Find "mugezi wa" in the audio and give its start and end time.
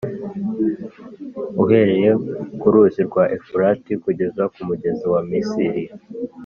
4.67-5.21